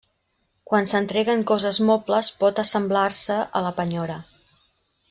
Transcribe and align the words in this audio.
Quan 0.69 0.87
s'entreguen 0.91 1.43
coses 1.53 1.79
mobles 1.91 2.33
pot 2.41 2.63
assemblar-se 2.65 3.39
a 3.61 3.65
la 3.69 3.77
penyora. 3.83 4.19